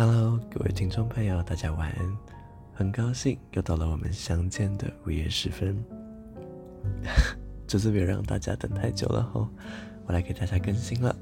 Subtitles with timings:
[0.00, 2.18] Hello，各位听众朋友，大家晚安。
[2.72, 5.76] 很高兴又到了我们相见的午夜时分，
[7.66, 9.48] 这次别让大家等太久了吼，
[10.06, 11.12] 我来给大家更新了。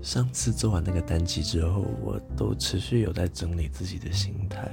[0.00, 4.70] 上次做完那个单集之后，我都持续有在整理自己的心态。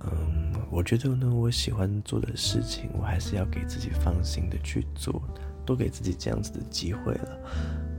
[0.00, 5.22] 嗯，我觉得呢，我喜欢做的事情，我还是要给自己放心的去做，
[5.64, 7.38] 多给自己这样子的机会了。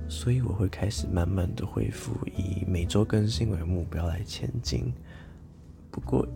[0.09, 4.93] 所以我会开始慢慢的恢复，以每周更新为目标来前进。
[5.91, 6.27] 不过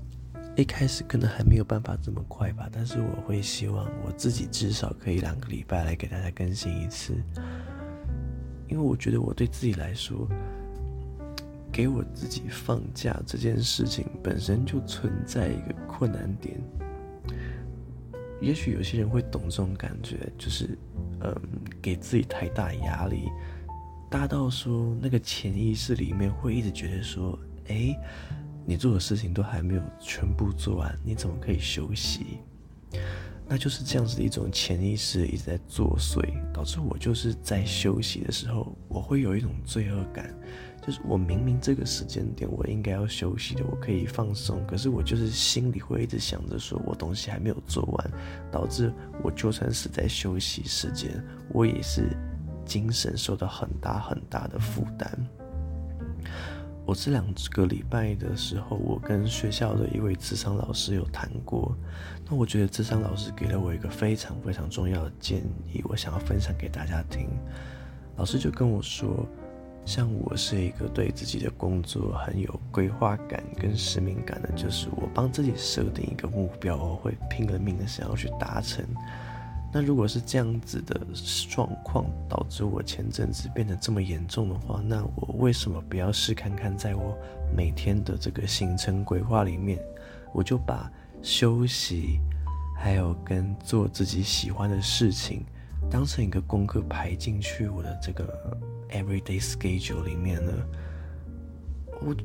[0.56, 7.14] 一开始可能还没有办法这么快吧，但是我会希望我自己至少可以两个礼拜来给大家更新一次，
[8.68, 10.28] 因为我觉得我对自己来说，
[11.72, 16.60] 给我自己放假这件事情本身就存在一个困难点。
[18.42, 20.78] 也许有些人会懂这种感觉，就是
[21.22, 21.34] 嗯，
[21.82, 23.30] 给自己太大压力。
[24.12, 27.98] 大到说，那个潜意识里面会一直觉得说，诶，
[28.66, 32.40] 你做的事情都还没有全部做完，你怎么可以休息？
[33.48, 36.22] 那就是这样子的一种潜意识一直在作祟，
[36.54, 40.36] 导致我就是在休息的时候，我会有一种罪恶感，
[40.86, 48.12] 就是我明明这个时间点我应该要休息的，我可以放松，可是我就是心里会一直想着说我东西还没有做完，
[48.52, 48.92] 导致
[49.24, 52.10] 我就算是在休息时间，我也是。
[52.72, 55.28] 精神受到很大很大的负担。
[56.86, 61.76] 我这两个礼拜的时候，我跟学校的一位智商老师有谈过。
[62.30, 67.28] 那我觉得智商老师给了我一个非常非常重要的建议，我想要分享给大家听。
[68.16, 69.28] 老师就跟我说，
[69.86, 78.86] 像我是一个对自己的工作很有规划感跟使命感的，就是我帮自己设定一个目标，我会拼了命的想要去达成。
[79.74, 81.00] 那如果是这样子的
[81.50, 87.18] 状况导致我前阵子变得这么严重的话，那我为什么不要试看看，在我
[87.56, 89.80] 每天的这个行程规划里面，
[90.34, 92.20] 我就把休息，
[92.78, 95.46] 还有跟做自己喜欢的事情，
[95.90, 98.58] 当成一个功课排进去我的这个
[98.90, 100.52] everyday schedule 里面呢？
[102.02, 102.16] 我。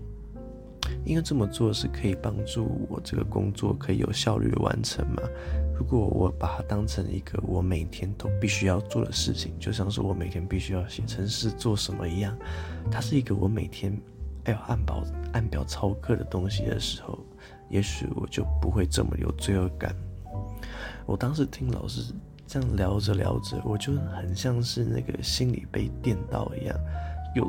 [1.04, 5.22] 应该这么做是可以帮助我这个工作可以有效率的完成嘛。
[5.78, 12.36] 如果我把它当成一个我每天都必须要做的事情，就像是我每天必须要写程式做什么一样，
[12.90, 13.96] 它是一个我每天
[14.46, 17.18] 要按表按表操课的东西的时候，
[17.68, 19.94] 也许我就不会这么有罪恶感。
[21.04, 22.12] 我当时听老师
[22.46, 26.76] 这样聊着聊着，我就很像是那个心里被电到一样，
[27.34, 27.48] 有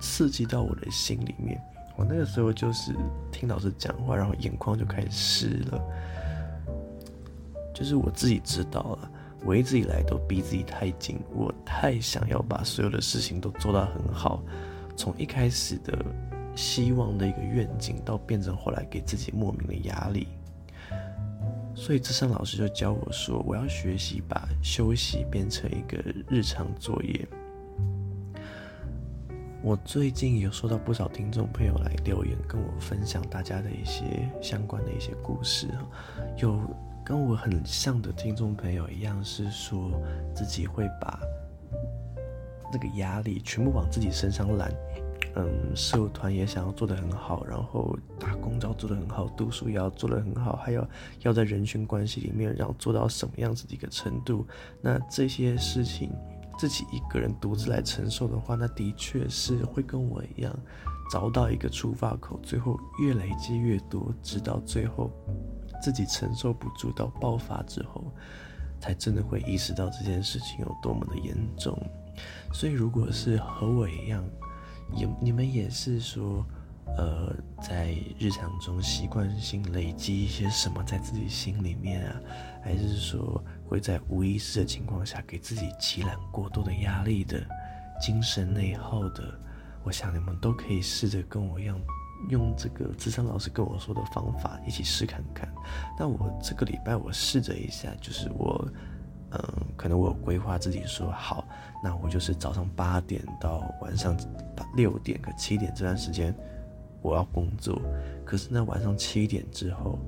[0.00, 1.60] 刺激到我的心里面。
[1.96, 2.94] 我那个时候就是
[3.32, 5.82] 听老师讲话，然后眼眶就开始湿了。
[7.80, 9.10] 就是我自己知道了，
[9.42, 14.42] 我一直以来都逼自己太紧，我太想要把所有的事情都做到很好。
[14.94, 15.98] 从一开始的
[16.54, 20.28] 希望的一个愿景，到变成后来给自己莫名的压力。
[21.74, 25.96] 所以咨商老师就教我说，我要学习把休息变成一个
[26.28, 27.26] 日常作业。
[29.62, 35.66] 我最近有收到不少听众朋友来留言，跟我分享大家的一些相关的一些故事。
[36.36, 36.60] 有
[37.10, 39.90] 跟我很像的听众朋友一样，是说
[40.32, 41.18] 自己会把
[42.72, 44.72] 那个压力全部往自己身上揽。
[45.34, 50.86] 嗯，社团也想要做得很好，然后打工要做得很好，读书也要做得很好，还有
[51.22, 54.46] 要在人群关系里面，然后做到什么样子的一个程度。
[54.80, 56.12] 那这些事情。
[56.58, 60.54] 自己一个人独自来承受的话，那的确是会跟我一样，
[61.10, 65.10] 找到一个出发口，最后越累积越多，直到最后
[65.80, 68.04] 自己承受不住到爆发之后，
[68.80, 71.76] 才真的会意识到这件事情有多么的严重。
[72.52, 74.24] 所以，如果是和我一样，
[74.94, 76.44] 也你们也是说，
[76.98, 82.20] 呃，在日常中习惯性累积一些什么在自己心里面啊，
[82.62, 87.40] 还是说，会在无意识的情况下给自己积揽过多的压力的，
[88.00, 89.38] 精神内耗的，
[89.84, 91.80] 我想你们都可以试着跟我一样，
[92.28, 95.48] 用这个咨商老师跟我说的方法一起试看看。
[95.98, 98.66] 那我这个礼拜我试着一下，就是我，
[99.30, 99.40] 嗯，
[99.76, 101.44] 可能我有规划自己说好，
[101.82, 104.16] 那我就是早上八点到晚上
[104.74, 106.34] 六点和七点这段时间
[107.02, 107.80] 我要工作，
[108.24, 109.98] 可是那晚上七点之后。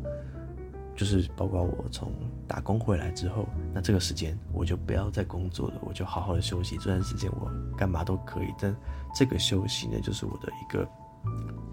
[0.94, 2.12] 就是包括我从
[2.46, 6.76] 打工回来之后，那这个时间我就不要再工作了，我就好好的休息。
[6.76, 8.76] 这段时间我干嘛都可以，但
[9.14, 10.86] 这个休息呢，就是我的一个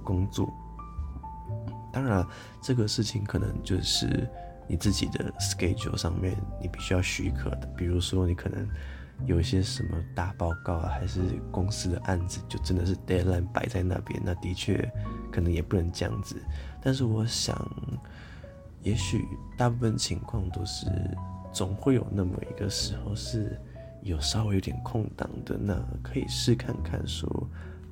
[0.10, 0.52] 工作。
[1.94, 2.26] 当然，
[2.64, 4.28] 这个事情可能就是
[4.68, 8.68] 你自己的 schedule 上面你必须要许可的，比如说你可能
[9.28, 11.22] 有一些什么大报告啊，还是
[11.52, 14.92] 公司的案子，就真的是 deadline 摆在那边，那的确
[15.32, 16.36] 可能也不能这样子。
[16.82, 17.56] 但是我想，
[18.82, 19.28] 也许
[19.58, 20.88] 大部分情况都是，
[21.52, 23.60] 总会有那么一个时候是
[24.04, 27.28] 有稍微有点空档的，那可以试看看说，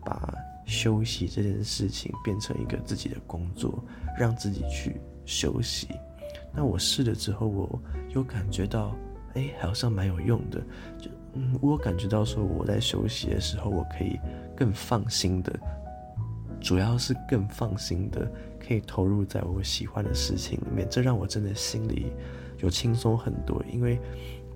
[0.05, 0.33] 把
[0.67, 3.83] 休息这件事情变成一个自己的工作，
[4.19, 5.87] 让自己去休息。
[6.53, 7.81] 那我试了之后，我
[8.13, 8.95] 又感觉到。
[9.33, 10.59] 哎，好像蛮有用的。
[10.97, 14.19] 就嗯，我感觉到说我在休息的时候，我可以
[14.55, 15.53] 更放心的，
[16.59, 18.27] 主要是更放心的，
[18.59, 20.87] 可以投入在我喜欢的事情里面。
[20.89, 22.07] 这让我真的心里
[22.63, 23.99] 有轻松很多，因为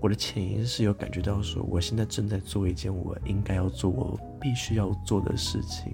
[0.01, 5.93] 我的潜意识有感觉到说，我现在正在做一件我应该要做、我必须要做的事情。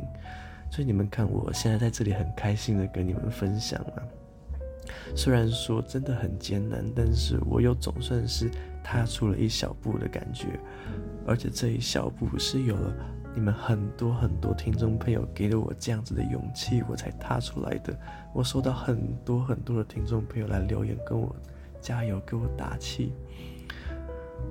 [0.72, 4.02] 所以你们看，我现在在这里很开心的跟你们分享啊。
[5.16, 8.50] 虽然说真的很艰难，但是我又总算是。
[8.90, 10.48] 踏出了一小步的感觉，
[11.26, 12.96] 而且这一小步是有了
[13.36, 17.94] 你们很多很多听众朋友给了我这样子的勇气，我才踏出来的。
[18.34, 21.36] 我收到很多很多的听众朋友来留言，跟我
[21.82, 23.12] 加油，给我打气。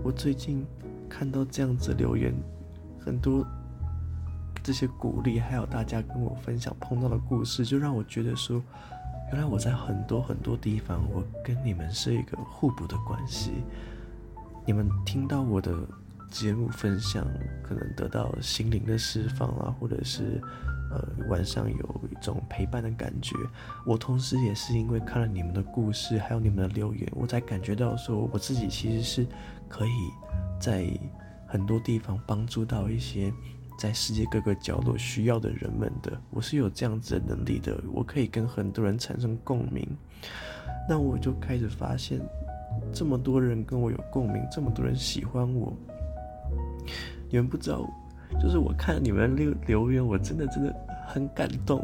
[0.02, 0.64] 我最近
[1.08, 2.32] 看到这样子留言，
[2.98, 3.46] 很多
[4.62, 8.62] 这些鼓励，还有大家跟我分享碰到的故事，就让我觉得说，
[9.32, 13.52] 原来我在很多很多地方，我跟你们是一个互补的关系。
[14.64, 15.72] 你们听到我的
[16.30, 17.24] 节目分享，
[17.62, 20.42] 可能得到心灵的释放啊，或者是
[20.90, 23.36] 呃晚上有一种陪伴的感觉。
[23.86, 29.26] 我同时也是因为看了你们的故事，还有你们的留言，我才感觉到说我自己其实是
[29.68, 30.10] 可以
[30.60, 30.86] 在
[31.46, 33.32] 很多地方帮助到一些
[33.78, 36.12] 在世界各个角落需要的人们的。
[36.30, 39.86] 我是有这样子的能力的，我可以跟很多人产生共鸣。
[40.88, 42.20] 那我就开始发现。
[42.92, 45.72] 这么多人跟我有共鸣，这么多人喜欢我，
[47.30, 47.88] 你们不知道，
[48.38, 50.74] 就是我看你们留留言，我真的真的
[51.06, 51.82] 很感动。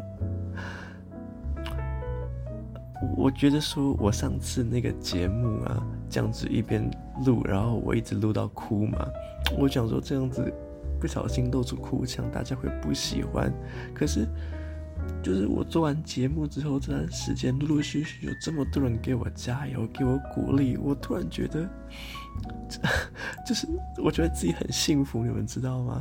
[3.16, 5.82] 我觉得说，我上次那个节目啊，
[6.12, 6.88] 这样子一边
[7.24, 8.98] 录，然后我一直录到哭嘛，
[9.58, 10.52] 我想说这样子
[11.00, 13.50] 不小心露出哭腔，大家会不喜欢，
[13.94, 14.28] 可是。
[15.20, 21.68] 就是我做完节目之后，这段时间陆陆续续有这么多人给我加油，给我鼓励，我突然觉得，
[23.44, 23.66] 就是
[24.02, 26.00] 我觉得自己很幸福，你们知道吗？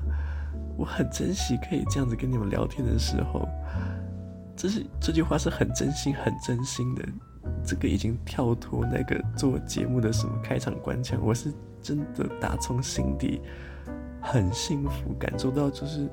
[0.78, 3.48] 我很珍惜可以这样子跟你们聊天的时候，
[4.56, 7.04] 这是这句话是很真心、很真心的。
[7.64, 13.42] 这个已经跳脱那个做节目的什么开场官腔，我是真的打从心底
[14.22, 16.08] 很幸福，感受到就是。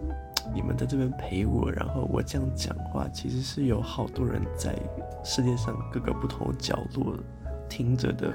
[0.54, 4.74] 你们在这边陪我，然后我这样讲话，其实是有好多人在
[5.22, 7.14] 世界上各个不同角落
[7.68, 8.32] 听着的，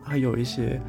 [0.00, 0.80] 还有一些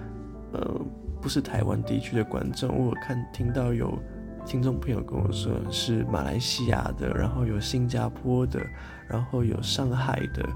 [0.54, 0.80] 呃
[1.20, 3.98] 不是台湾地区的观众，我看听到有
[4.46, 8.60] 听众朋友跟我说是马来西亚的，然后有新加坡的，
[9.08, 10.48] 然后有上海的，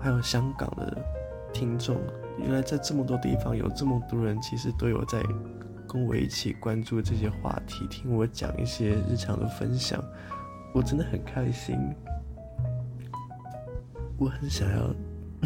[0.00, 0.96] 还有香港的
[1.52, 1.96] 听众，
[2.38, 5.22] 原来在这么多地方有这么多人，其实都有在。
[5.86, 10.02] 跟我一起关注这些话题，听我讲一些日常的分享，
[10.72, 11.78] 我真的很开心。
[14.18, 14.92] 我很想要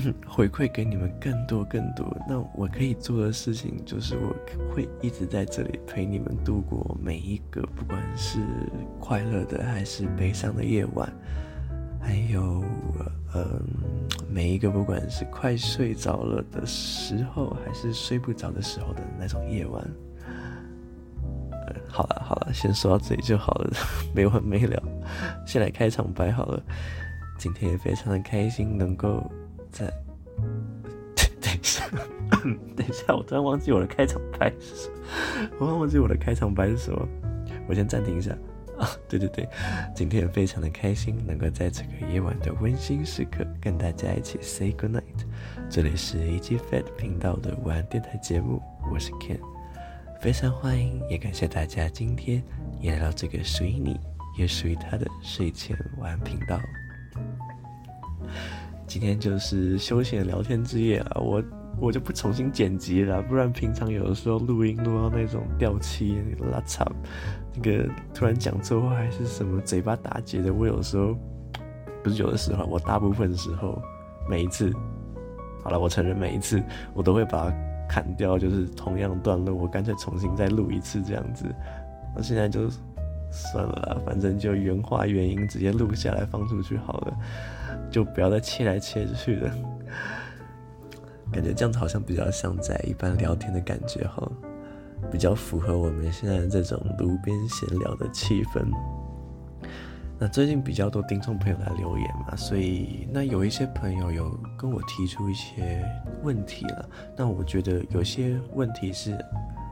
[0.27, 2.07] 回馈给你们更多更多。
[2.29, 4.35] 那我可以做的事情，就是我
[4.75, 8.39] 会一直在这里陪你们度过每一个，不管是
[9.01, 11.13] 快乐的还是悲伤的夜晚，
[12.01, 12.65] 还有
[13.35, 13.63] 嗯，
[14.29, 19.85] 每一个不管是快睡着了的时候，还是睡不着的时候的那种夜晚。
[21.91, 23.71] 好了好了，先说到这里就好了，
[24.15, 24.83] 没完没了。
[25.47, 26.63] 先来开场白好了。
[27.39, 29.31] 今天也非常的开心，能够
[29.71, 29.93] 在……
[31.41, 31.85] 等一下，
[32.77, 34.95] 等一下，我突然忘记我的开场白是什么。
[35.59, 37.09] 我忘记我的开场白是什么。
[37.69, 38.33] 我先暂停一下
[38.79, 38.89] 啊！
[39.09, 39.49] 对对对，
[39.95, 45.27] 今天也非常的开心，能够在这个夜晚的温馨时刻跟大家一起 say good night。
[45.69, 49.39] 这里是 EG Fat 频道的晚安电台节目，我是 Ken。
[50.21, 52.43] 非常欢迎，也感谢大家今天
[52.81, 54.01] 也来到这个属于你，
[54.39, 56.59] 也属于他的睡前晚安频道。
[58.89, 61.43] 今天就是休闲聊天之夜了，我
[61.81, 66.19] 我就不重新剪辑了，不然平常有的时候录音录到那种掉漆、
[66.51, 66.91] 拉长，
[67.55, 71.15] 那个突然讲错话还是什么嘴巴打结的，我有时候
[72.03, 73.81] 不是有的时候，我大部分时候
[74.29, 74.73] 每一次，
[75.63, 76.61] 好了，我承认每一次
[76.95, 77.57] 我都会把它。
[77.89, 81.47] 砍掉就是同样段落，我干脆重新再录一次这样子。
[82.15, 82.69] 那现在就
[83.31, 87.17] 算了啦，反正就原话原音直接录下来放出去好了，
[87.91, 89.51] 就不要再切来切去的。
[91.33, 94.31] 感觉这样子好像比较像在一般聊天的感觉哈。
[95.13, 98.69] 比较符合我们现在这种路边闲聊的气氛。
[100.19, 105.85] 那最近比较多听众朋友来留言嘛，所以那有一些朋友有跟我提出一些
[106.25, 106.89] 问题了。
[107.17, 109.17] 那我觉得有些问题是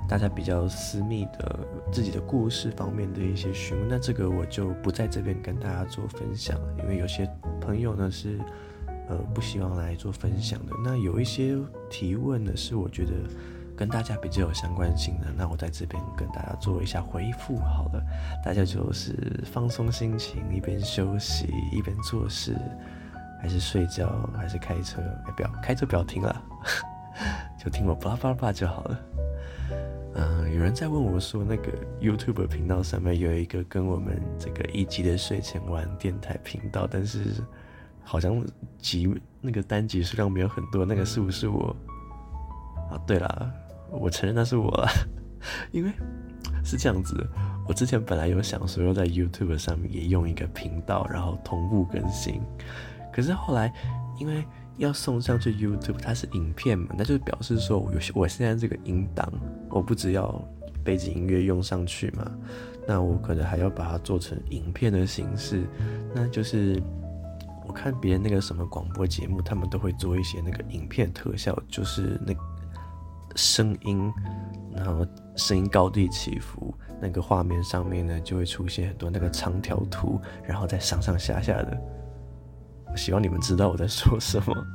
[0.08, 1.58] 大家比较私密的
[1.90, 7.28] 自己的故事方面的一些询问，那这个我就不在这边跟大家做分享，因为有些
[7.66, 8.38] 朋友呢是
[9.08, 10.72] 呃不希望来做分享的。
[10.84, 11.58] 那有一些
[11.90, 13.12] 提问呢是我觉得。
[13.78, 18.02] 跟大家比较有相关性的，那我在这边跟大家做一下回复好了。
[18.42, 22.56] 大家就是放松心情，一边休息一边做事，
[23.38, 25.02] 还是睡觉，还是开车？
[25.26, 26.42] 哎，不要开车，不要听了，
[27.62, 28.98] 就听我叭叭叭就好了。
[30.18, 31.70] 嗯，有人在问我说，那个
[32.00, 37.20] YouTube 频道上面有一个跟我们这个一集的睡前玩电台频道，但是
[38.02, 38.42] 好像
[38.78, 41.76] 集那个单集数量没有很多，那个是不是我？
[42.90, 43.52] 啊，对了。
[43.90, 44.84] 我承认那是我，
[45.70, 45.92] 因为
[46.64, 47.14] 是这样子，
[47.68, 52.40] 我之前本来有想说要在 YouTube 上面也用一个频道，然后同步更新。
[53.12, 53.70] 可是后来，
[54.18, 54.42] 因为
[54.78, 59.30] 要送上去 YouTube，它是影片嘛，那就表示说，我我现在这个音档，
[59.70, 60.42] 我不只要
[60.84, 62.30] 背景音乐用上去嘛，
[62.86, 65.64] 那我可能还要把它做成影片的形式。
[66.14, 66.82] 那就是
[67.66, 72.34] 我看别人那个什么广播节目，他们都会做一些那个影片特效，就是那。
[73.38, 74.10] 声音，
[74.74, 81.78] 然后声音高低起伏，那个画面上面呢就会出现很多那个长条图，然后再上上下下的。
[82.96, 84.66] 希望你们知道我在说什么。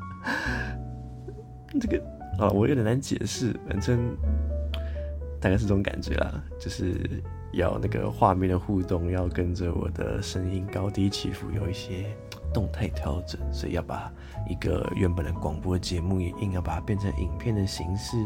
[1.79, 1.97] 这个
[2.37, 4.15] 啊，我有点难解释，反正
[5.39, 7.21] 大概是这种感觉啦，就是
[7.53, 12.05] 要那个画面的互动要跟着我的声音高低起伏有一些
[12.53, 14.11] 动态调整，所以要把
[14.47, 18.17] 一个原本的广播节目也硬要把它变成影片的形式。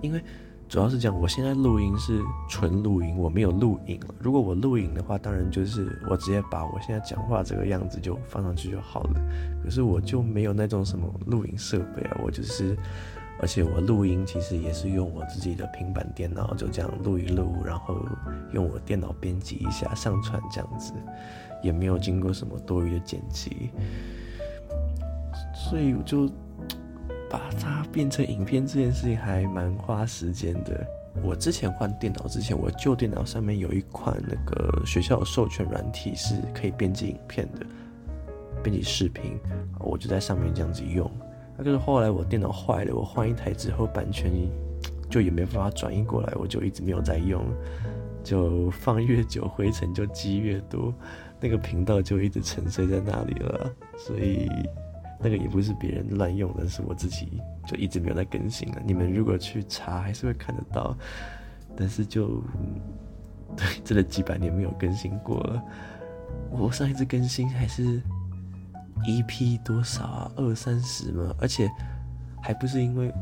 [0.00, 0.22] 因为
[0.68, 4.00] 主要是讲，我现在录音是纯录音，我没有录影。
[4.18, 9.20] 如果我录影的话，当然就是我直接把我现在讲话这个样子就放上去就好了。
[9.62, 12.76] 可是我就没有那种什么录影设备啊，我就是，
[13.40, 17.96] 而且我录音其实也是用我自己的平板电脑，就这样录一录，然后
[18.52, 20.92] 用我电脑编辑一下上传这样子，
[21.62, 23.70] 也没有经过什么多余的剪辑，
[25.54, 26.28] 所以我就。
[27.28, 30.86] 把它变成影片这件事情还蛮花时间的。
[31.22, 37.64] 我之前换电脑之前，我旧电脑上面有一款那个学校授权软体是可以编辑影片的，
[38.62, 39.38] 编辑视频，
[39.80, 41.10] 我就在上面这样子用。
[41.56, 44.30] 那就是后来我电脑坏了，我换一台之后，版权
[45.08, 47.42] 就也没办法转移过来，我就一直没有在用。
[48.22, 50.92] 就放越久，灰尘就积越多，
[51.40, 54.50] 那个频道就一直沉睡在那里了，所以。
[55.18, 58.82] 那个也不是别人乱用的，是我自己就一直没有在更新了。
[58.84, 60.96] 你们如果去查，还是会看得到，
[61.76, 62.42] 但是就
[63.56, 65.62] 对， 真的几百年没有更新过了。
[66.50, 68.02] 我上一次更新还是
[69.06, 70.32] 一 P 多少啊？
[70.36, 71.34] 二三十嘛？
[71.40, 71.70] 而且
[72.42, 73.12] 还不是因为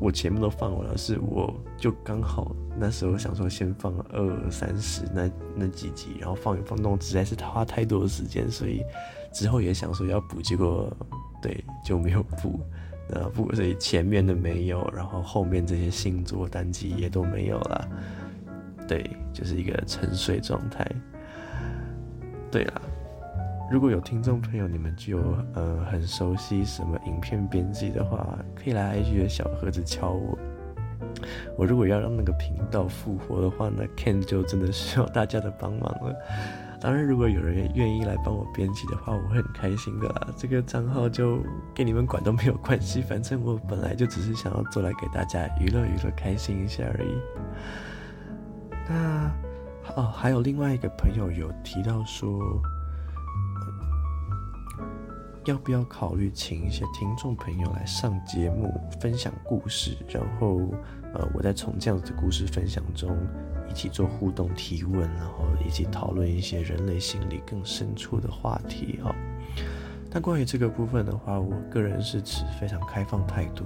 [0.00, 8.82] 我前面都放完了，是我就刚好那时候想说先放二三十那那几集，然后放一放，弄实在是花太多时间，所以。
[9.32, 10.92] 之后也想说要补，结果
[11.40, 12.58] 对就没有补，
[13.10, 17.88] 呃不，所以前面的没有，然后后面这些星座单集也都没有了，
[18.88, 20.84] 对，就是一个沉睡状态。
[22.50, 22.82] 对啦，
[23.70, 25.20] 如果有听众朋友你们就
[25.54, 30.36] 呃很熟悉什么影片编辑的话，可以来 IG 的小盒子敲我。
[31.56, 36.16] 我如果要让那个频道复活的话，那 Ken 就真的需要大家的帮忙了。
[36.80, 40.28] 当然，如果有人愿意来帮我编辑的话，我会很开心的啦。
[40.36, 41.38] 这个账号就
[41.72, 47.14] 给你们管都没有关系，反正我本来就只是想要做来给大家娱乐娱乐、开心一下而已。
[48.88, 49.30] 那
[49.94, 52.40] 哦，还有另外一个朋友有提到说，
[55.46, 60.60] 要不要考虑请一些听众朋友来上节目分享故事，然后
[61.14, 63.16] 呃，我再从这样子的故事分享中。
[63.68, 69.14] 一起做互动提问，然后一起讨论一些人类心理更深处的话题哈。
[70.10, 73.64] 但关于这个部分的话，我个人是持非常开放态度。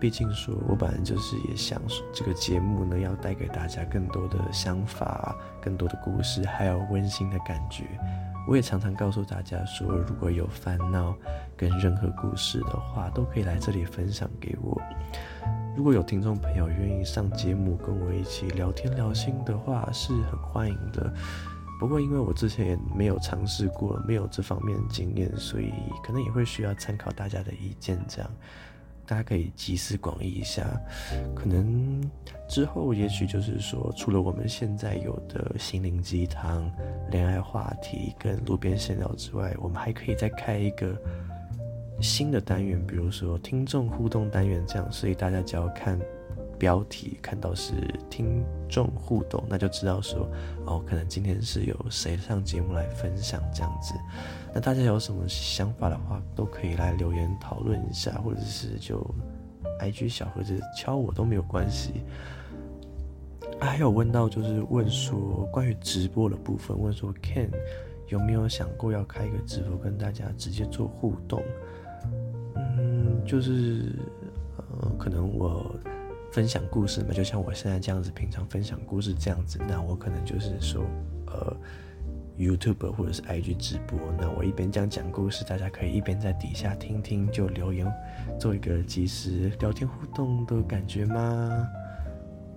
[0.00, 7.84] 毕竟说，我本来就是也想说，这个节目呢，要带给大家更多的想法、更多的故事，还有温馨的感觉。
[8.48, 11.14] 我也常常告诉大家说，如果有烦恼
[11.56, 14.80] 跟任何故事的话，都可以来这里分享给我。
[15.76, 21.12] 如果有听众朋友愿意上节目跟我一起聊天聊心的话，是很欢迎的。
[21.78, 25.72] 不过因为我之前也没有尝试过，没有这方面的经验，所以
[26.02, 27.98] 可能也会需要参考大家的意见。
[28.08, 28.30] 这样，
[29.10, 30.80] 大家可以集思广益一下，
[31.34, 32.00] 可能
[32.48, 36.70] 之后也许就是说，除了我们现在有的心灵鸡汤、
[37.10, 40.96] 恋爱话题跟路边闲聊之外，我们还可以再开一个
[42.00, 45.98] 新的单元，比如说听众互动单元这样，所以大家只要看。
[46.60, 47.72] 标题看到是
[48.10, 50.28] 听众互动，那就知道说
[50.66, 53.94] 哦，可能今天是有谁上节目来分享这样子。
[54.52, 59.02] 那大家有什么想法的话，都可以来留言讨论一下，或者是就
[59.80, 62.02] IG 小盒子敲我都没有关系。
[63.58, 67.48] 还有问到就是问说关于直播的部分，问说 Ken
[68.08, 71.42] 有没有想过要开一个直播跟大家直接做互动？
[72.54, 73.94] 嗯，就是
[74.58, 75.74] 呃，可能我。
[76.32, 80.84] 分享故事嘛，就像我现在这样子，平常分享故事这样子，那我可能就是说，
[81.26, 81.56] 呃
[82.38, 87.92] ，YouTube 或者是 IG 直播，那我一边这样讲故事，大家可以一边在底下听听，就留言，
[88.38, 91.66] 做一个即时聊天互动的感觉吗？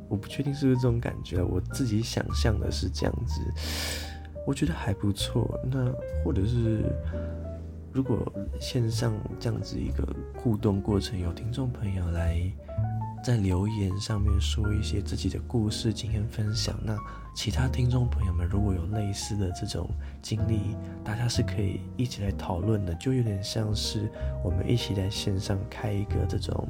[0.08, 3.42] 我不确定是不是这种感觉，我自己想象的是这样子，
[4.46, 5.60] 我觉得还不错。
[5.66, 5.92] 那
[6.24, 6.84] 或者是
[7.92, 12.40] 如果线上这样子一个互动过程，有听众朋友来。
[13.24, 16.78] 在留言上面说一些自己的故事、今天分享。
[16.84, 16.94] 那
[17.34, 19.90] 其他听众朋友们如果有类似的这种
[20.22, 20.76] 经历，
[21.06, 24.12] 大家是可以一起来讨论的，就有点像是
[24.44, 26.68] 我们一起在线上开一个这种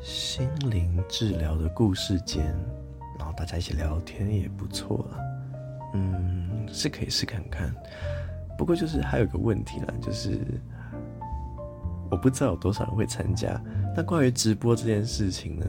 [0.00, 2.42] 心灵治疗的故事间，
[3.18, 5.18] 然后大家一起聊天也不错了。
[5.92, 7.70] 嗯，是可以试看看。
[8.56, 10.40] 不过就是还有个问题啦，就是
[12.10, 13.62] 我不知道有多少人会参加。
[14.00, 15.66] 那关于直播这件事情呢，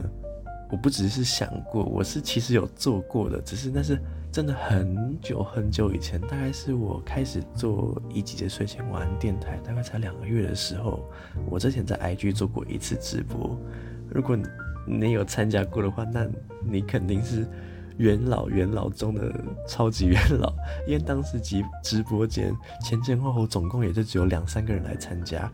[0.70, 4.00] 我不只是想过，我是其实有做过的，只是那是
[4.32, 11.04] 真的很久很久以前，大概是我开始做一集的睡前晚安电台，大概才两个月的时候，
[11.50, 13.54] 我之前在 IG 做过一次直播。
[14.08, 14.34] 如果
[14.86, 16.26] 你有参加过的话，那
[16.64, 17.46] 你肯定是
[17.98, 19.30] 元老元老中的
[19.68, 20.54] 超级元老，
[20.86, 22.50] 因为当时直直播间
[22.82, 25.52] 前前后后总共也就只有两三个人来参加，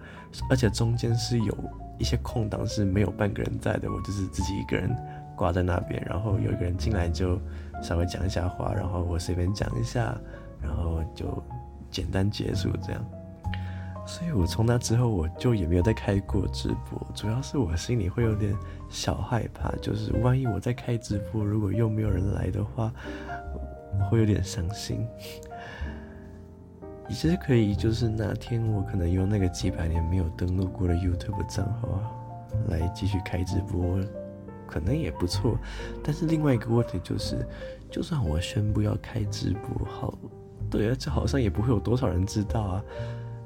[0.48, 1.52] 而且中间是有。
[1.98, 4.94] 一些空档是没有半个人在的，我就是自己一个人
[5.36, 7.40] 挂在那边，然后有一个人进来就
[7.82, 10.16] 稍微讲一下话，然后我随便讲一下，
[10.62, 11.42] 然后就
[11.90, 13.04] 简单结束这样。
[14.06, 18.56] 所以我从那之后我就也没有再开过直播，主要是我心里会有点
[18.88, 22.90] 小害怕，就是万一我在开直播，如果又没有人来的话，
[24.00, 25.06] 我会有点伤心。
[27.08, 32.10] 其实可以，就是哪天我可能用那个几百年没有登录过的 YouTube 账号啊，
[32.68, 33.98] 来继续开直播，
[34.66, 35.58] 可能也不错。
[36.04, 37.44] 但是另外一个问题就是，
[37.90, 40.16] 就算我宣布要开直播，好，
[40.70, 42.84] 对啊，这好像也不会有多少人知道啊。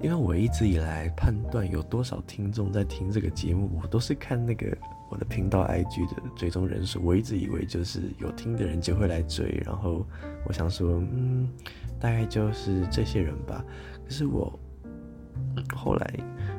[0.02, 4.76] 因为我一直以来判断有多少听众在听这个节目，我都是看那个
[5.08, 7.00] 我的频道 IG 的追踪人数。
[7.04, 10.04] 我一直以为就是有听的人就会来追，然后
[10.44, 11.48] 我想说，嗯。
[12.02, 13.64] 大概就是这些人吧。
[14.04, 14.58] 可是我
[15.72, 16.14] 后来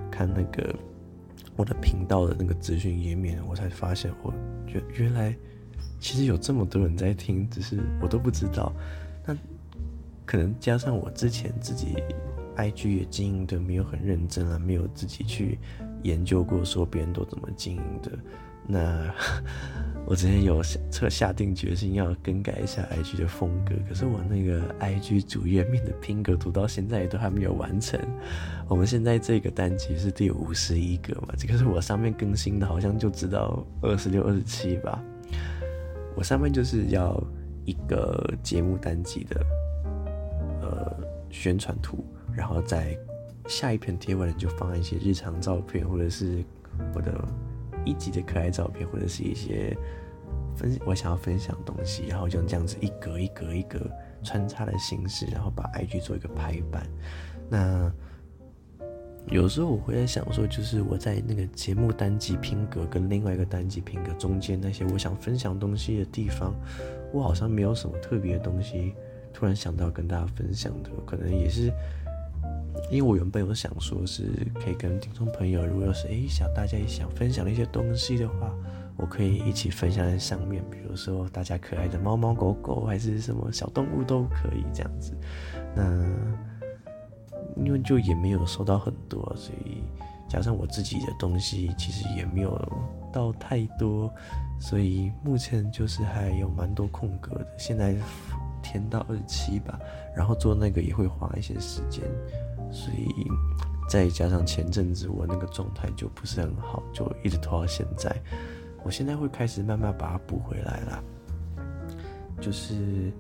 [0.10, 0.73] 看那个
[1.58, 4.34] 我的频道的那个资讯页面，我才发现，我
[4.67, 5.36] 原原来
[5.99, 8.71] 其实有这么多人在听，只是我都不知道。
[9.25, 9.38] 那
[10.25, 11.97] 可能加上我之前自己
[12.56, 15.60] IG 也经营的没有很认真啊，没有自己去
[16.03, 18.12] 研究过说别人都怎么经营的。
[18.67, 19.13] 那
[20.06, 27.97] 我之前有下下定决心要更改一下 IG 的风格，可是我那个 IG 主页面的拼格图到现在都还没有完成。
[28.67, 35.02] 我们现在这个单集是第五十一个嘛，这个是我上面更新的，好像就知道二十六、二十七吧。
[36.15, 37.21] 我上面就是要
[37.63, 39.45] 一个节目单集的
[40.62, 40.97] 呃
[41.30, 42.04] 宣传图，
[42.36, 42.97] 然后在
[43.47, 46.43] 下一篇贴文就放一些日常照片或者是
[46.93, 47.13] 我的。
[47.86, 49.76] 一集的可爱照片，或者是一些
[50.56, 53.80] 分我想要分享东西，然后就这样子一格一格一格
[54.24, 56.88] 穿插的形式，然后把 IG 做一个排版。
[57.50, 57.91] 那
[59.28, 66.54] 有时候我会在想说，就是我在那个节目单集拼格跟另外一个单集拼格中间那些我想分享东西的地方，
[67.13, 68.93] 我好像没有什么特别的东西，
[69.34, 71.72] 突然想到跟大家分享的，可能也是。
[72.89, 74.23] 因为我原本有想说，是
[74.55, 78.53] 可以跟听众朋友，如果是诶想大家也想分享一些东西的话，
[78.97, 85.13] 我可以一起分享在上面，比如说大家可爱的猫猫狗狗，还是什么小动物都可以这样子。
[85.75, 86.05] 那
[87.57, 89.83] 因为就也没有收到很多，所以
[90.27, 92.59] 加上我自己的东西其实也没有
[93.12, 94.13] 到太多，
[94.59, 97.47] 所以目前就是还有蛮多空格的。
[97.57, 97.95] 现在
[98.62, 99.79] 填到二十七吧，
[100.15, 102.03] 然后做那个也会花一些时间。
[102.73, 103.27] 所以
[103.88, 108.13] 再加上前阵子我那个状态就不是很好，就一直拖到现在。
[108.83, 111.03] 我现在会开始慢慢把它补回来啦。
[112.41, 113.12] 就是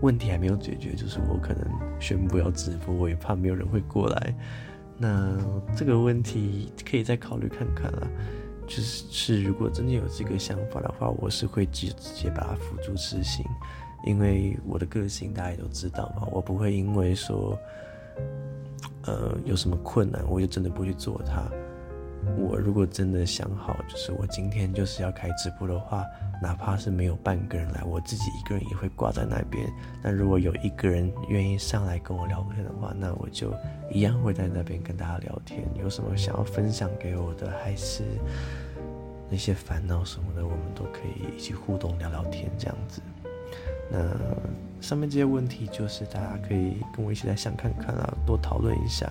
[0.00, 1.68] 问题还没有解决，就是我可能
[2.00, 4.34] 宣布要直播，我也怕没有人会过来。
[4.96, 5.36] 那
[5.76, 8.08] 这个问题可以再考虑看看啦。
[8.64, 13.44] 就是是如果真的有这个想法的话，我是会直直接把它付诸执行，
[14.06, 17.58] 因为我的个性大家也都知道嘛，我不会因为说
[19.06, 21.42] 呃有什么困难，我就真的不去做它。
[22.38, 26.04] 我如果真的想好，就是我今天就是要开直播的话，
[26.40, 29.66] 哪怕是没有半个人来，我自己一个人也会挂在那边。
[30.00, 33.52] 但如果有一个人愿意上来跟我聊天的话，那我就
[33.90, 35.68] 一样会在那边跟大家聊天。
[35.74, 38.04] 有什么想要分享给我的，还是
[39.28, 43.02] 那些烦恼什么的，我们都可以一起互动聊聊天，这样子。
[43.90, 43.98] 那
[44.82, 49.10] 上面这些问题，就是大家可以跟我一起来想看看啊，多讨论一下。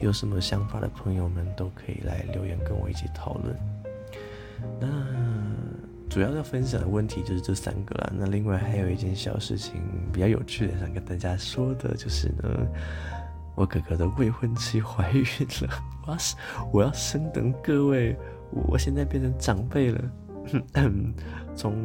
[0.00, 3.56] 有什么想法的朋友们都可以来留言跟我一起讨论。
[4.80, 4.88] 那
[6.10, 8.12] 主要要分享的问题就是这三个啦。
[8.14, 9.80] 那另外还有一件小事情
[10.12, 12.66] 比较有趣的，想跟大家说的就是呢，
[13.54, 15.22] 我哥哥的未婚妻怀孕
[15.62, 16.18] 了， 我要
[16.72, 18.16] 我要升等各位，
[18.50, 20.02] 我现在变成长辈了。
[21.54, 21.76] 从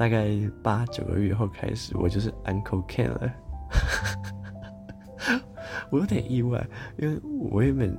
[0.00, 0.30] 大概
[0.62, 3.30] 八九个月后开始，我就是 Uncle Ken 了。
[5.90, 7.94] 我有点意外，因为我原本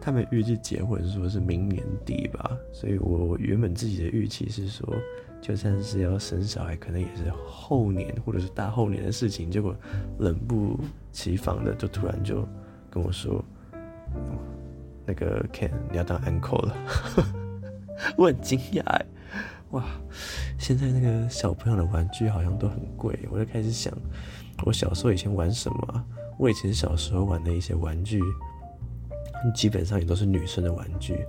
[0.00, 4.92] 他们预计结婚说是明年底吧，所以我原本自己的预期是说，
[5.40, 9.48] 就算是要生小孩，可能也是后年或者是大后年的事情。
[9.48, 9.72] 结果
[10.18, 10.76] 冷不
[11.12, 12.44] 其防的就突然就
[12.90, 13.40] 跟我说，
[15.06, 16.76] 那个 Ken 你要当 uncle 了，
[18.18, 19.00] 我很惊讶。
[19.74, 19.84] 哇，
[20.56, 23.92] 现在那个小朋友的玩具好像都很贵，我就开始想，
[24.64, 26.04] 我小时候以前玩什么？
[26.38, 28.22] 我以前小时候玩的一些玩具，
[29.52, 31.26] 基本上也都是女生的玩具。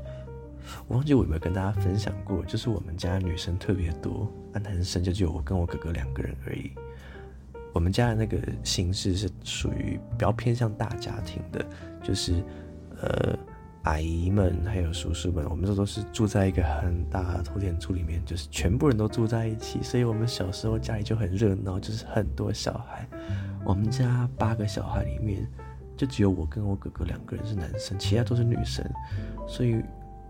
[0.88, 6.72] 我忘记我有没有跟大家分享过，就是我们家女生特别多，那男生就只有我跟我哥哥两个人而已。
[7.74, 11.66] 我们家的那个形式是属于比较偏向大家庭的，
[12.04, 12.44] 就是
[13.02, 13.36] 呃。
[13.86, 23.08] 阿姨们还有叔叔们，我们这都是住在一个很大的透天厝里面，就是全部人都住在一起，所以我们小时候家里就很热闹，就是很多小孩。
[23.64, 25.48] 我们家八个小孩里面，
[25.96, 28.84] 就只有我跟我哥哥两个人是男生，其他都是女生，
[29.48, 29.80] 所以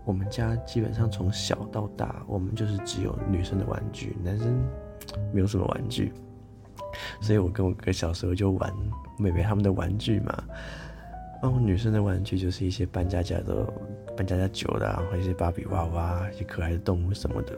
[0.04, 4.62] 我们家基本上从小到大，我们就是只有女生的玩具，男生
[5.32, 6.12] 没有什么玩具。
[7.22, 8.70] 所以我跟我哥小时候就玩
[9.18, 10.44] 妹妹他们的玩具嘛。
[11.42, 13.66] 哦，女生的玩具就是一些搬家家的、
[14.16, 17.52] 搬家家酒的，然后一些芭比娃娃、一些可爱的动物什么的。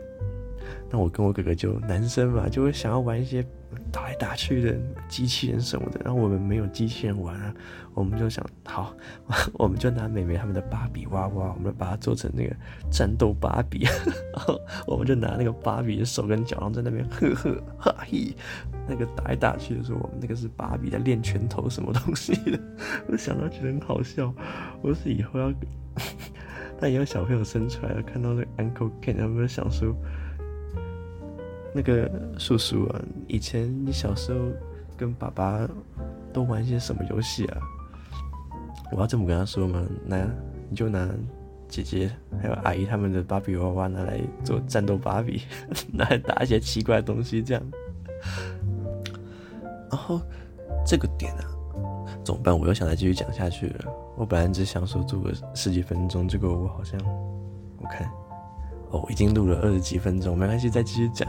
[0.90, 3.44] 那我跟我哥哥就男生嘛，就会想要玩一些
[3.92, 4.76] 打来打去的
[5.09, 6.00] 机器人什么的。
[6.04, 7.54] 然后我们没有机器人玩啊，
[7.94, 8.94] 我们就想，好，
[9.54, 12.57] 我们就拿妹妹他们的芭比娃娃，我们把它做成那个
[12.90, 13.85] 战斗芭比。
[13.85, 13.92] 然
[14.40, 18.35] 后我们就拿那个芭比的手跟脚，然后在那边呵呵哈嘿，
[18.88, 22.59] 那个打来打去的时候，我们那个是芭比在练拳头什么东西的。
[23.09, 24.33] 我想到觉得很好笑，
[24.81, 25.52] 我是以后要，
[26.81, 29.94] 但以后小朋友生出来，看到那个 Uncle Ken，他们想说。
[31.79, 32.11] 那个
[32.41, 34.41] 叔叔啊，以前你小时候
[34.97, 35.64] 跟爸爸
[36.33, 37.59] 都玩些什么游戏啊？
[38.91, 39.81] 我要这么跟他说吗？
[40.05, 40.27] 那
[40.69, 41.09] 你就拿
[41.69, 42.11] 姐姐
[42.43, 45.43] 还有阿姨他们的芭比娃娃拿来做战斗芭比，
[45.95, 47.62] 拿来打一些奇怪的东西这样。
[49.88, 50.21] 然后
[50.85, 51.45] 这个点啊，
[52.25, 52.59] 怎么办？
[52.59, 53.85] 我又想再继续讲下去了。
[54.17, 57.01] 我本来只想说做个十几分钟，结果我好像
[57.79, 58.11] 我看。
[58.90, 61.29] 哦，已经录了二十几分钟，没关系，再继续讲。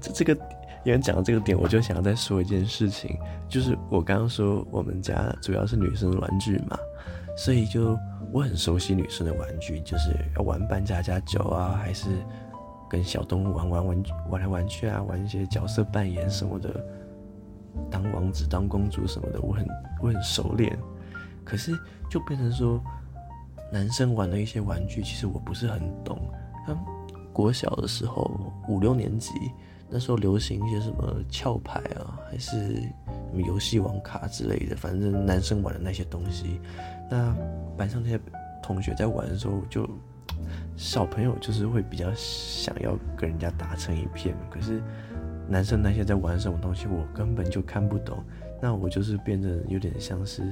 [0.00, 0.32] 这这个，
[0.84, 6.78] 因为讲到这个点，我就想要再说一件事情，就是我刚刚说我们家主要是女生的玩具嘛，
[7.36, 7.98] 所以就
[8.32, 12.08] 我很熟悉女生的玩具，就是要玩扮家家酒啊，还是
[12.88, 16.84] 跟小动物玩玩玩玩来玩去啊，玩一些角色扮演什么的，
[17.90, 19.66] 当王子当公主什么的，我很
[20.00, 20.78] 我很熟练。
[21.44, 21.76] 可是
[22.08, 22.80] 就变成说，
[23.72, 26.16] 男生玩的一些玩具，其实我不是很懂。
[26.66, 26.74] 他
[27.32, 28.30] 国小的时候，
[28.68, 29.32] 五六年级
[29.88, 36.60] 那时候流行一些什么翘牌啊，还是什么游戏王卡之类的，反正男生玩的那些东西。
[37.10, 37.34] 那
[37.76, 38.20] 班上那些
[38.62, 39.88] 同学在玩的时候，就
[40.76, 44.34] 小朋友就是会比较想要跟人家打成一片。
[44.50, 44.82] 可是
[45.48, 48.22] 男生那些在玩什么东西，我根本就看不懂。
[48.62, 50.42] 那我就是变得有点像是，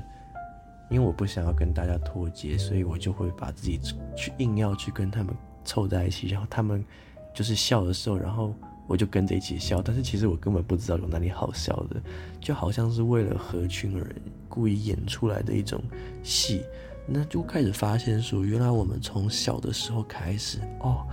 [0.91, 3.81] 因为我不想要跟大家脱节，所以我就会把自己
[4.17, 5.35] 去硬要去跟他们。
[5.71, 6.85] 凑在一起，然后他们
[7.33, 8.53] 就是笑的时候，然后
[8.89, 9.81] 我就跟着一起笑。
[9.81, 12.03] 但是其实我根本不知道有哪里好笑的，
[12.41, 14.05] 就好像是为了合群而
[14.49, 15.81] 故意演出来的一种
[16.25, 16.63] 戏。
[17.07, 21.07] 那就开始发现说，原来我们从小的时候开始哦，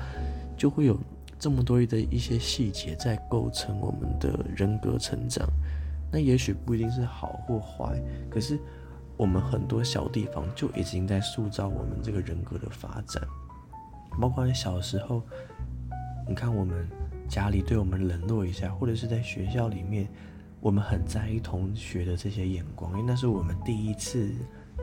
[0.58, 1.00] 就会有
[1.38, 5.48] 这么多的一些细节在构成我们的人格成长。
[6.12, 8.60] 那也许不一定是好或坏，可是
[9.18, 13.22] 我们很多小地方就已经在塑造我们这个人格的发展。
[14.20, 15.22] 包括小时候，
[16.28, 16.88] 你看我们
[17.28, 20.08] 家里对我们冷落一下，或者是在学校里面，
[20.60, 24.32] 我们很在意同学的这些眼光，因为那是我们第一次。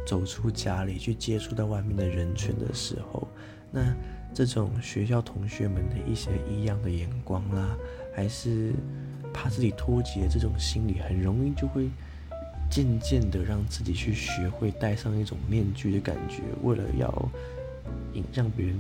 [0.04, 3.26] 走出家里去接触到外面的人群的时候，
[3.70, 3.80] 那
[4.34, 7.74] 这种学校同学们的一些异样的眼光啦，
[8.14, 8.74] 还是
[9.32, 11.88] 怕自己脱节这种心理，很容易就会
[12.70, 17.30] 渐渐的让自己去学会戴上一种面具的感觉，为了要
[18.30, 18.78] 让别人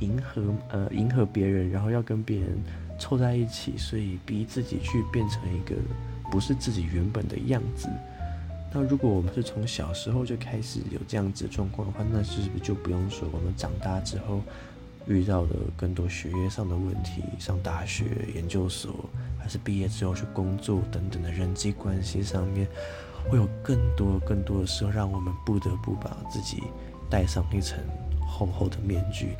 [0.00, 2.58] 迎合呃迎合别人，然后要跟别人
[2.98, 5.74] 凑在一起，所以逼自己去变成一个
[6.30, 7.88] 不是自己原本的样子。
[8.72, 14.40] 那如果我们是从小时候就开始有这样子的状况的话，那是不是就不用说我们长大之后
[15.06, 18.94] 遇到的更多学业上的问题，上大学、研究所，
[19.38, 22.68] 还是毕业之后去工作等等的人际关系上面，
[23.28, 26.62] 会有更多更多的时候，让我们不得不把自己
[27.10, 27.76] 戴上一层
[28.24, 29.30] 厚厚的面具。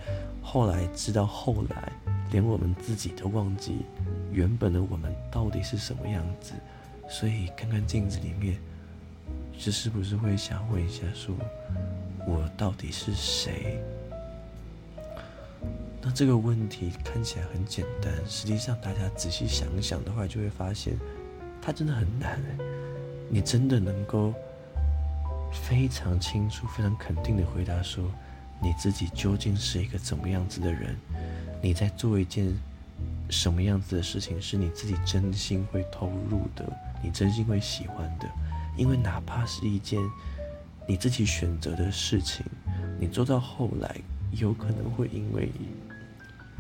[0.43, 1.93] 后来直到后来，
[2.31, 3.85] 连我们自己都忘记
[4.33, 6.53] 原本的我们到底是什么样子。
[7.09, 8.59] 所以看看镜子里面。
[9.63, 11.35] 这是不是会想问一下，说
[12.27, 13.79] 我到底是谁？
[16.01, 20.97] 那这个问题看起来很简单，实际上大家仔细想想的话，就会发现
[21.61, 22.41] 它真的很难。
[23.29, 24.33] 你真的能够
[25.53, 28.11] 非常清楚、非常肯定的回答说，
[28.63, 30.97] 你自己究竟是一个怎么样子的人？
[31.63, 32.53] 你在做一件
[33.29, 36.65] 什么样子的事情，是你自己真心会投入的，
[37.03, 38.29] 你真心会喜欢的？
[38.77, 40.01] 因为哪怕是一件
[40.87, 42.45] 你自己选择的事情，
[42.99, 43.97] 你做到后来，
[44.33, 45.51] 有可能会因为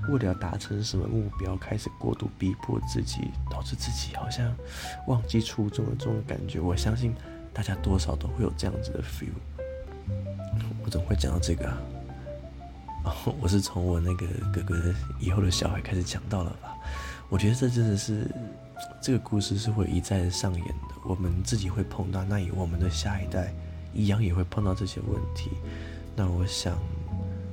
[0.08, 4.54] 为了达成什么目标，开始过度逼迫自己，导致自己好像
[5.06, 6.60] 忘记初衷的这种感觉。
[6.60, 7.14] 我相信
[7.52, 9.59] 大家多少都会有这样子的 feel。
[10.84, 11.78] 我怎么会讲到这个啊？
[13.04, 16.76] 哦， 我是从我那个哥哥的以后的小孩开始讲到了吧？
[17.28, 18.26] 我觉得这真的是。
[19.02, 23.52] 这个故事是会一再上演的，我们自己会碰到，那以我们的下一代
[23.92, 25.50] 一样也会碰到这些问题。
[26.16, 26.78] 那我想，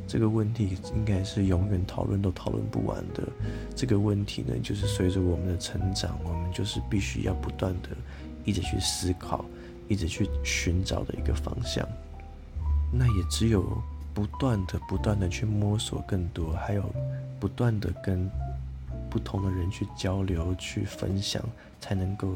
[0.07, 3.23] 这个问题应该是永远讨论都讨论不完的。
[3.75, 7.89] 这个问题呢，就是随着我们的成长，我们就是必须要不断的
[8.45, 9.43] 一直去思考，
[9.89, 11.85] 一直去寻找的一个方向。
[12.91, 13.81] 那也只有
[14.13, 16.83] 不断的、不断的去摸索更多，还有
[17.39, 18.29] 不断的跟。
[19.09, 21.41] 不同的人去交流、去分享，
[21.79, 22.35] 才能够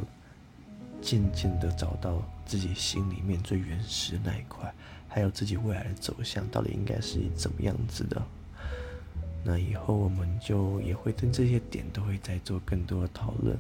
[1.01, 4.73] 渐渐的找到自己心里面最原始的那一块，
[5.07, 8.21] 还有自己未来的走向到底应该是怎么样子的。
[9.43, 13.55] 那以后我们就也会对这些点都会再做更多的讨论，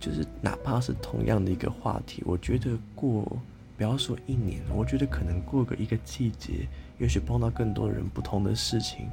[0.00, 3.24] 就是哪怕是同样的一个话题，我觉得过
[3.76, 9.08] 不要说一年，我觉得可能过个一个季节，也许碰到更多人不同的事情，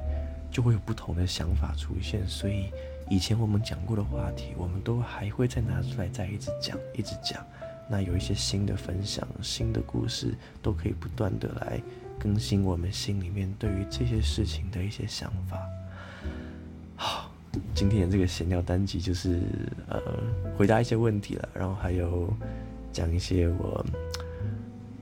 [0.50, 2.66] 就会有不同的想法出现，所以。
[3.12, 7.44] 以前我们讲过的话题，我们都还会再拿出来再一直讲，一直讲。
[7.88, 11.82] 那有一些新的分享、新的故事，都可以不断的来
[12.20, 15.58] 更新我们心里面对于这些事情的一些想法。
[16.94, 17.32] 好，
[17.74, 19.40] 今天的这个闲聊单集就是
[19.88, 20.00] 呃
[20.56, 22.32] 回答一些问题了，然后还有
[22.92, 23.84] 讲一些我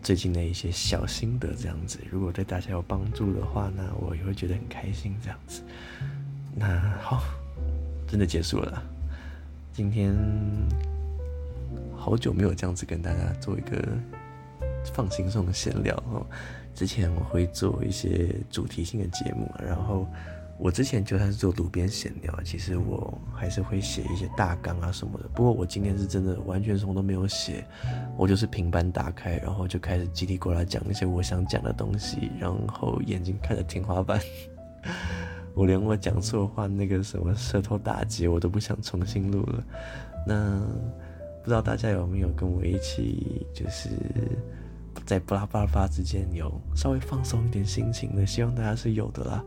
[0.03, 1.99] 最近的一些小心得这样子。
[2.11, 5.63] 如果对大家有帮助的话呢，我也会觉得很开心这样子。
[6.55, 7.23] 那好。
[8.11, 8.83] 真的结束了，
[9.75, 10.17] 今天
[11.95, 13.87] 好久没有这样子跟大家做一个
[14.95, 16.27] 放轻松的闲聊哦。
[16.75, 20.07] 之前我会做一些主题性的节目，然后
[20.59, 25.29] 我之前就算是做路边闲聊，其实我还是会写一些大纲啊什么的。
[25.29, 27.65] 不过我今天是真的完全什么都没有写，
[28.17, 34.21] 我就是平板打开，然后就开始叽里呱啦讲一些我想讲的东西，然后眼睛看着天花板。
[35.55, 39.65] 我连我讲错话那个什么舌头打结，我都不想重新录了。
[40.27, 40.61] 那
[41.43, 43.91] 不知道大家有没有跟我一起，就是
[45.07, 48.27] 在巴拉巴拉巴之间有稍微放松一点心情的？
[48.27, 49.45] 希望大家是有的啦。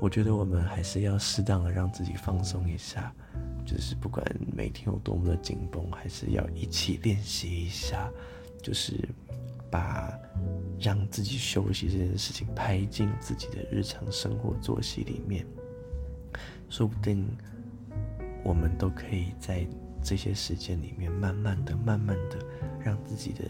[0.00, 3.12] 我觉得我们还是要适当的让自己放松一下，
[3.64, 8.10] 就是不管每天有多么的紧绷，还是要一起练习一下，
[8.62, 8.96] 就是
[9.70, 10.12] 把。
[10.78, 15.46] 让自己休息这件事情拍进自己的日常生活作息里面，
[16.68, 17.26] 说不定
[18.44, 19.66] 我们都可以在
[20.02, 22.38] 这些时间里面，慢慢的、慢慢的，
[22.78, 23.44] 让自己的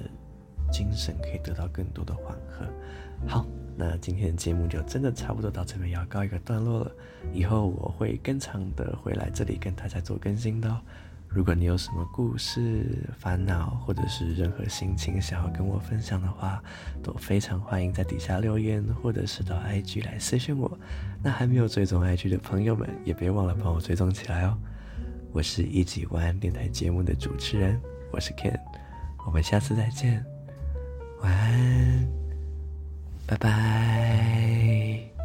[0.70, 2.64] 精神可以得到更多的缓和。
[3.26, 3.44] 好，
[3.76, 6.90] 那今天的节目就真的差不多到这边要告一个段落了。
[7.32, 10.80] 以后我会更常的回来这里跟大家做更新的哦。
[11.28, 12.86] 如果你有什么故事、
[13.18, 16.62] 烦恼，或者是任何心情想要跟我分享的话，
[17.02, 20.78] 都非常欢迎在底下留言，或者是到 IG 来私讯我。
[21.22, 24.56] 那还没有追踪 IG 的朋友们，也别忘了帮我追踪起来哦。
[25.32, 27.78] 我是一级晚安电台节目的主持人，
[28.12, 28.58] 我是 Ken，
[29.26, 30.24] 我们下次再见，
[31.20, 32.08] 晚安，
[33.26, 35.15] 拜拜。